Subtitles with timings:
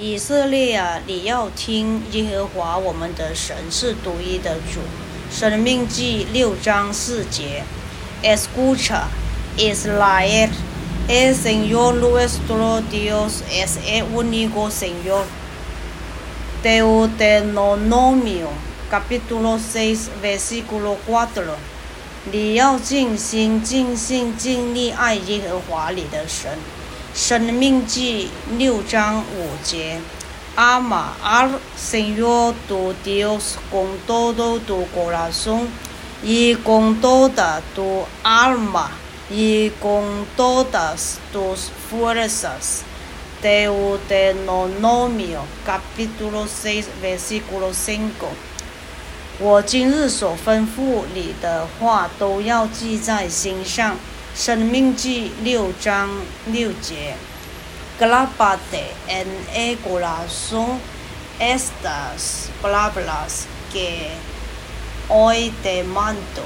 [0.00, 4.78] 以色列啊，你要听耶和华我们的神是独一的主。
[5.28, 7.64] 生命记六章四节
[8.22, 9.06] ：Escucha,
[9.56, 10.50] Israel,
[11.08, 15.24] el Señor nuestro Dios es el único Señor.
[16.62, 18.50] Deuteronomio
[18.88, 21.56] capítulo seis versículo cuatro。
[22.30, 26.56] 你要尽心、尽性、尽力爱耶和华你的神。
[27.14, 30.00] 生命记六章五节
[30.56, 35.68] ，Ama al Señor tu Dios con todo tu corazón
[36.22, 38.90] y con toda tu alma
[39.30, 42.82] y con todas tus fuerzas.
[43.42, 48.28] Deuteronomio capítulo seis versículo cinco。
[49.40, 53.96] 我今日所吩咐你的话，都要记在心上。
[54.38, 56.08] 生命记六章
[56.46, 57.16] 六节
[57.98, 60.78] ，Glabate en el corazón
[61.40, 64.12] estas palabras que
[65.08, 66.44] hoy te mando.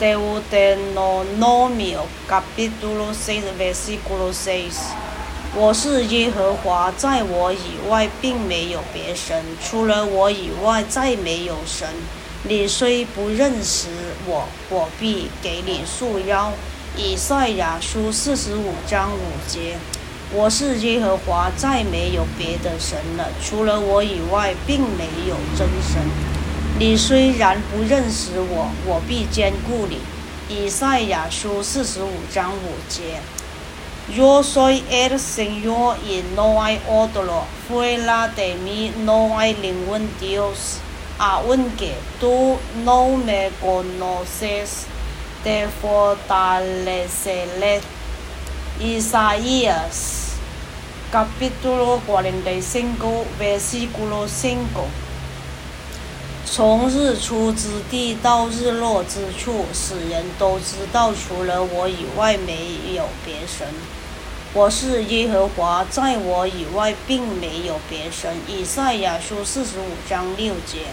[0.00, 4.74] Deuteronomio capítulo seis versículo seis。
[5.54, 11.88] 我是耶和华，在我以外并没有别神，除了我以外再没有神。
[12.44, 13.86] 你虽不认识
[14.26, 16.52] 我，我必给你束腰。
[16.96, 19.76] 以赛亚书四十五章五节：
[20.34, 26.02] 我是耶和华，再没有别的神了，除了我以外，并没有真神。
[26.80, 29.98] 你虽然不认识我，我必兼顾你。
[30.48, 33.20] 以赛亚书四十五章五节
[34.12, 40.80] ：Yo soy el Señor y no hay otro fuera de mí no hay ningún Dios,
[41.22, 44.86] aunque tú no me conoces.
[45.44, 47.80] de fortalecerle.
[48.80, 50.32] Isaías
[51.10, 54.56] capítulo 45 versículo 5
[56.46, 63.66] 从日出之地到日落之处，使人都知道，除了我以外没有别神。
[64.54, 68.36] 我是耶和华，在我以外并没有别神。
[68.46, 70.86] 以赛亚书四十五章六节。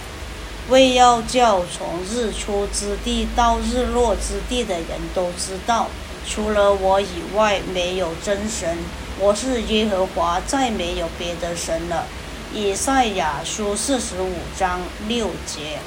[0.69, 5.87] 为要叫从日出之地到日落之地的人都知道，
[6.27, 8.77] 除了我以外没有真神。
[9.19, 12.05] 我是耶和华，再没有别的神了。
[12.53, 15.79] 以赛亚书四十五章六节。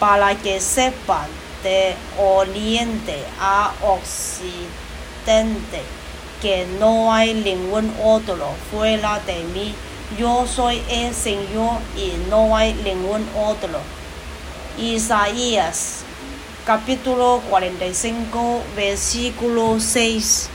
[0.00, 1.28] Para que sepan
[1.62, 5.30] de oriente a occidente
[6.42, 9.72] que no hay ningún otro fuera de mí,
[10.18, 13.80] yo soy el Señor y no hay ningún otro.
[14.78, 16.04] Isaías
[16.66, 20.50] capítulo 45 versículo 6